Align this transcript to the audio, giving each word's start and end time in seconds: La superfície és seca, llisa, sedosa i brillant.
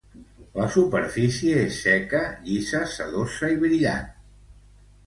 La 0.59 0.63
superfície 0.75 1.59
és 1.65 1.77
seca, 1.89 2.23
llisa, 2.49 2.83
sedosa 2.97 3.53
i 3.59 3.63
brillant. 3.67 4.15